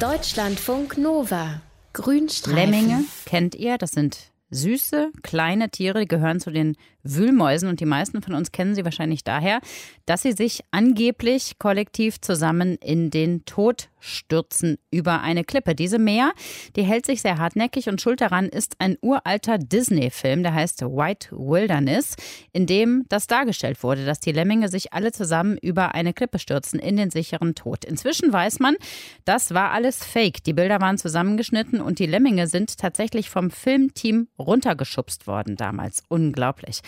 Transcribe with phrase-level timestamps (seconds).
[0.00, 1.60] Deutschlandfunk Nova.
[1.92, 2.72] Grünstreifen.
[2.72, 8.22] Lemminge kennt ihr, das sind süße, kleine Tiere, gehören zu den Wühlmäusen und die meisten
[8.22, 9.60] von uns kennen sie wahrscheinlich daher,
[10.06, 15.74] dass sie sich angeblich kollektiv zusammen in den Tod stürzen über eine Klippe.
[15.74, 16.32] Diese Meer,
[16.76, 21.28] die hält sich sehr hartnäckig und schuld daran ist ein uralter Disney-Film, der heißt White
[21.32, 22.16] Wilderness,
[22.52, 26.78] in dem das dargestellt wurde, dass die Lemminge sich alle zusammen über eine Klippe stürzen
[26.78, 27.84] in den sicheren Tod.
[27.84, 28.76] Inzwischen weiß man,
[29.24, 30.42] das war alles Fake.
[30.44, 36.02] Die Bilder waren zusammengeschnitten und die Lemminge sind tatsächlich vom Filmteam runtergeschubst worden damals.
[36.08, 36.80] Unglaublich.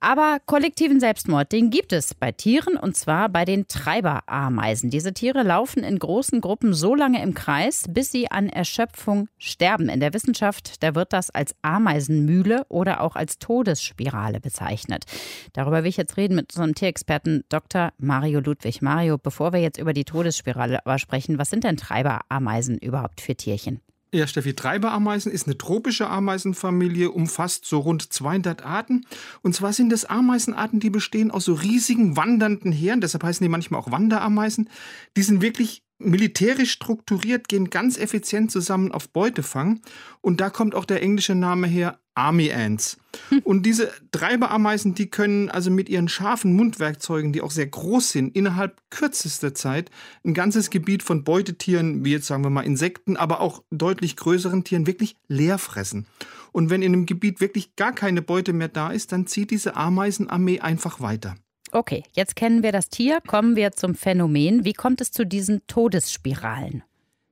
[0.00, 4.90] Aber kollektiven Selbstmord, den gibt es bei Tieren und zwar bei den Treiberameisen.
[4.90, 9.88] Diese Tiere laufen in großen Gruppen so lange im Kreis, bis sie an Erschöpfung sterben.
[9.88, 15.04] In der Wissenschaft, da wird das als Ameisenmühle oder auch als Todesspirale bezeichnet.
[15.52, 17.92] Darüber will ich jetzt reden mit unserem Tierexperten Dr.
[17.98, 18.80] Mario Ludwig.
[18.82, 23.80] Mario, bevor wir jetzt über die Todesspirale sprechen, was sind denn Treiberameisen überhaupt für Tierchen?
[24.10, 29.04] Ja, Steffi, Treiberameisen ist eine tropische Ameisenfamilie, umfasst so rund 200 Arten.
[29.42, 33.50] Und zwar sind das Ameisenarten, die bestehen aus so riesigen wandernden Heeren, deshalb heißen die
[33.50, 34.70] manchmal auch Wanderameisen.
[35.16, 39.80] Die sind wirklich militärisch strukturiert, gehen ganz effizient zusammen auf Beutefang.
[40.20, 42.98] Und da kommt auch der englische Name her, Army Ants.
[43.28, 43.40] Hm.
[43.44, 48.34] Und diese Treiberameisen, die können also mit ihren scharfen Mundwerkzeugen, die auch sehr groß sind,
[48.34, 49.90] innerhalb kürzester Zeit
[50.24, 54.64] ein ganzes Gebiet von Beutetieren, wie jetzt sagen wir mal Insekten, aber auch deutlich größeren
[54.64, 56.06] Tieren wirklich leer fressen.
[56.50, 59.76] Und wenn in einem Gebiet wirklich gar keine Beute mehr da ist, dann zieht diese
[59.76, 61.36] Ameisenarmee einfach weiter.
[61.72, 64.64] Okay, jetzt kennen wir das Tier, kommen wir zum Phänomen.
[64.64, 66.82] Wie kommt es zu diesen Todesspiralen?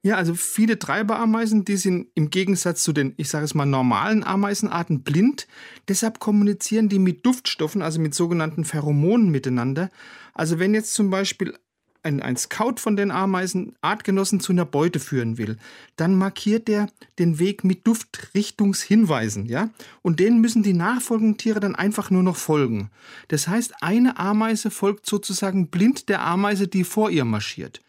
[0.03, 4.23] Ja, also viele Treiberameisen, die sind im Gegensatz zu den, ich sage es mal, normalen
[4.23, 5.49] Ameisenarten blind.
[5.89, 9.91] Deshalb kommunizieren die mit Duftstoffen, also mit sogenannten Pheromonen miteinander.
[10.33, 11.59] Also wenn jetzt zum Beispiel
[12.07, 15.59] ein, ein Scout von den Ameisen Artgenossen zu einer Beute führen will,
[15.97, 19.71] dann markiert er den Weg mit Duftrichtungshinweisen, ja?
[20.03, 22.91] Und denen müssen die nachfolgenden Tiere dann einfach nur noch folgen.
[23.29, 27.83] Das heißt, eine Ameise folgt sozusagen blind der Ameise, die vor ihr marschiert.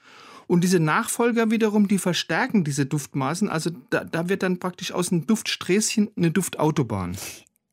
[0.48, 3.50] Und diese Nachfolger wiederum, die verstärken diese Duftmaßen.
[3.50, 7.18] Also da, da wird dann praktisch aus einem Duftsträßchen eine Duftautobahn.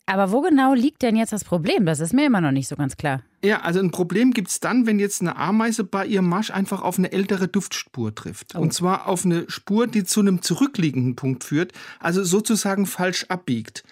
[0.06, 1.86] Aber wo genau liegt denn jetzt das Problem?
[1.86, 3.22] Das ist mir immer noch nicht so ganz klar.
[3.42, 6.82] Ja, also ein Problem gibt es dann, wenn jetzt eine Ameise bei ihrem Marsch einfach
[6.82, 8.54] auf eine ältere Duftspur trifft.
[8.54, 8.60] Oh.
[8.60, 13.82] Und zwar auf eine Spur, die zu einem zurückliegenden Punkt führt, also sozusagen falsch abbiegt.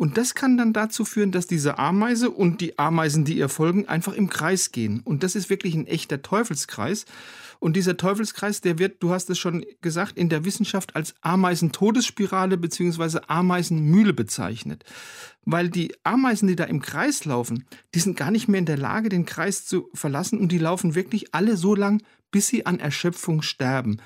[0.00, 3.86] Und das kann dann dazu führen, dass diese Ameise und die Ameisen, die ihr folgen,
[3.86, 5.00] einfach im Kreis gehen.
[5.04, 7.04] Und das ist wirklich ein echter Teufelskreis.
[7.58, 12.56] Und dieser Teufelskreis, der wird, du hast es schon gesagt, in der Wissenschaft als Ameisentodesspirale
[12.56, 13.18] bzw.
[13.26, 14.84] Ameisenmühle bezeichnet.
[15.44, 18.78] Weil die Ameisen, die da im Kreis laufen, die sind gar nicht mehr in der
[18.78, 22.80] Lage, den Kreis zu verlassen und die laufen wirklich alle so lang, bis sie an
[22.80, 24.00] Erschöpfung sterben.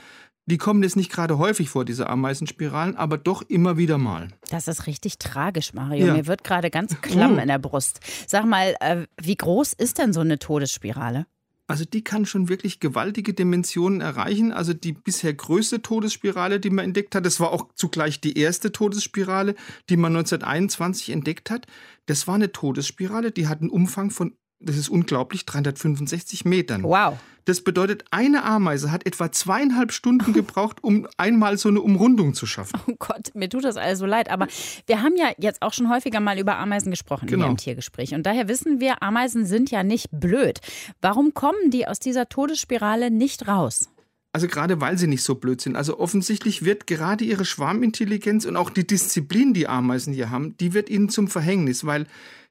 [0.47, 4.28] Die kommen jetzt nicht gerade häufig vor, diese Ameisenspiralen, aber doch immer wieder mal.
[4.50, 6.06] Das ist richtig tragisch, Mario.
[6.06, 6.15] Ja.
[6.15, 7.41] Mir wird gerade ganz klamm oh.
[7.41, 8.00] in der Brust.
[8.27, 11.27] Sag mal, äh, wie groß ist denn so eine Todesspirale?
[11.66, 14.53] Also die kann schon wirklich gewaltige Dimensionen erreichen.
[14.53, 18.71] Also die bisher größte Todesspirale, die man entdeckt hat, das war auch zugleich die erste
[18.71, 19.55] Todesspirale,
[19.88, 21.66] die man 1921 entdeckt hat.
[22.05, 26.83] Das war eine Todesspirale, die hat einen Umfang von das ist unglaublich, 365 Metern.
[26.83, 27.19] Wow.
[27.45, 32.47] Das bedeutet, eine Ameise hat etwa zweieinhalb Stunden gebraucht, um einmal so eine Umrundung zu
[32.47, 32.81] schaffen.
[32.87, 34.31] Oh Gott, mir tut das also leid.
[34.31, 34.47] Aber
[34.87, 37.49] wir haben ja jetzt auch schon häufiger mal über Ameisen gesprochen genau.
[37.49, 38.15] im Tiergespräch.
[38.15, 40.61] Und daher wissen wir, Ameisen sind ja nicht blöd.
[41.01, 43.91] Warum kommen die aus dieser Todesspirale nicht raus?
[44.33, 45.77] Also gerade weil sie nicht so blöd sind.
[45.77, 50.75] Also offensichtlich wird gerade ihre Schwarmintelligenz und auch die Disziplin, die Ameisen hier haben, die
[50.75, 52.07] wird ihnen zum Verhängnis, weil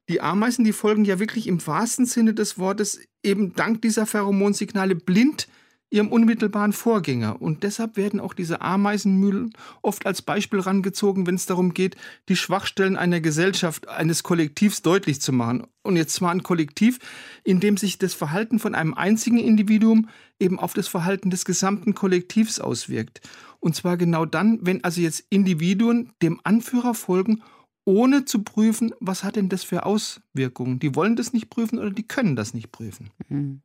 [0.09, 4.95] die Ameisen, die folgen ja wirklich im wahrsten Sinne des Wortes eben dank dieser Pheromonsignale
[4.95, 5.47] blind
[5.93, 7.39] ihrem unmittelbaren Vorgänger.
[7.39, 9.53] Und deshalb werden auch diese Ameisenmühlen
[9.83, 11.95] oft als Beispiel rangezogen, wenn es darum geht,
[12.29, 15.67] die Schwachstellen einer Gesellschaft, eines Kollektivs deutlich zu machen.
[15.83, 16.97] Und jetzt zwar ein Kollektiv,
[17.43, 20.09] in dem sich das Verhalten von einem einzigen Individuum
[20.39, 23.21] eben auf das Verhalten des gesamten Kollektivs auswirkt.
[23.59, 27.43] Und zwar genau dann, wenn also jetzt Individuen dem Anführer folgen
[27.85, 30.79] ohne zu prüfen, was hat denn das für Auswirkungen.
[30.79, 33.09] Die wollen das nicht prüfen oder die können das nicht prüfen.
[33.27, 33.61] Mhm.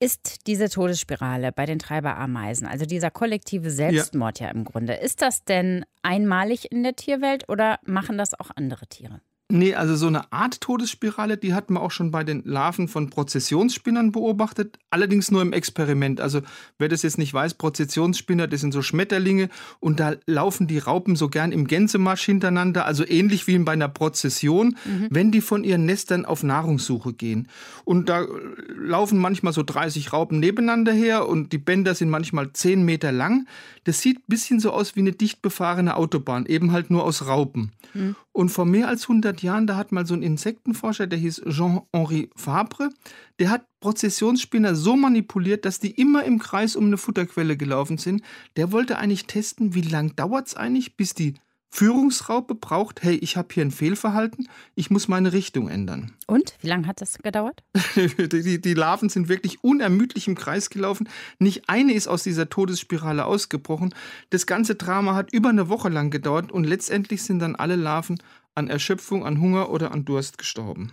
[0.00, 4.46] Ist diese Todesspirale bei den Treiberameisen, also dieser kollektive Selbstmord ja.
[4.46, 8.86] ja im Grunde, ist das denn einmalig in der Tierwelt oder machen das auch andere
[8.86, 9.20] Tiere?
[9.50, 13.10] Nee, also so eine Art Todesspirale, die hat man auch schon bei den Larven von
[13.10, 16.18] Prozessionsspinnern beobachtet, allerdings nur im Experiment.
[16.18, 16.40] Also
[16.78, 19.50] wer das jetzt nicht weiß, Prozessionsspinner, das sind so Schmetterlinge
[19.80, 23.88] und da laufen die Raupen so gern im Gänsemarsch hintereinander, also ähnlich wie bei einer
[23.88, 25.08] Prozession, mhm.
[25.10, 27.48] wenn die von ihren Nestern auf Nahrungssuche gehen.
[27.84, 28.26] Und da
[28.74, 33.46] laufen manchmal so 30 Raupen nebeneinander her und die Bänder sind manchmal 10 Meter lang.
[33.84, 37.26] Das sieht ein bisschen so aus wie eine dicht befahrene Autobahn, eben halt nur aus
[37.26, 37.72] Raupen.
[37.92, 38.16] Mhm.
[38.36, 42.30] Und vor mehr als 100 Jahren, da hat mal so ein Insektenforscher, der hieß Jean-Henri
[42.34, 42.90] Fabre,
[43.38, 48.24] der hat Prozessionsspinner so manipuliert, dass die immer im Kreis um eine Futterquelle gelaufen sind.
[48.56, 51.34] Der wollte eigentlich testen, wie lang dauert es eigentlich, bis die
[51.74, 56.12] Führungsraupe braucht, hey, ich habe hier ein Fehlverhalten, ich muss meine Richtung ändern.
[56.28, 57.64] Und wie lange hat das gedauert?
[57.96, 61.08] die, die, Larven sind wirklich unermüdlich im Kreis gelaufen.
[61.40, 63.92] Nicht eine ist aus dieser Todesspirale ausgebrochen.
[64.30, 68.22] Das ganze Drama hat über eine Woche lang gedauert und letztendlich sind dann alle Larven
[68.54, 70.92] an Erschöpfung, an Hunger oder an Durst gestorben.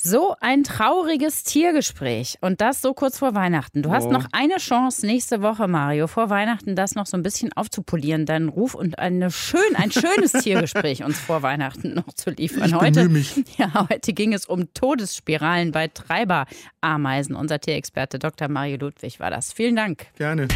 [0.00, 3.82] So ein trauriges Tiergespräch und das so kurz vor Weihnachten.
[3.82, 4.12] Du hast oh.
[4.12, 8.48] noch eine Chance nächste Woche, Mario, vor Weihnachten das noch so ein bisschen aufzupolieren, deinen
[8.48, 12.68] Ruf und eine schön, ein schönes Tiergespräch uns vor Weihnachten noch zu liefern.
[12.68, 13.44] Ich heute, mich.
[13.58, 17.34] Ja, heute ging es um Todesspiralen bei Treiberameisen.
[17.34, 18.46] Unser Tierexperte Dr.
[18.46, 19.52] Mario Ludwig war das.
[19.52, 20.06] Vielen Dank.
[20.16, 20.46] Gerne.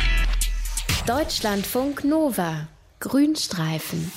[1.05, 2.69] Deutschlandfunk Nova.
[3.01, 4.13] Grünstreifen.